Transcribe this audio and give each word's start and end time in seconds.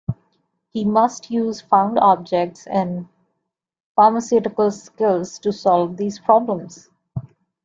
He 0.71 0.83
must 0.83 1.29
use 1.29 1.61
found 1.61 1.99
objects 1.99 2.65
and 2.65 3.07
pharmaceutical 3.95 4.71
skills 4.71 5.37
to 5.37 5.53
solve 5.53 5.95
these 5.97 6.17
problems. 6.17 6.89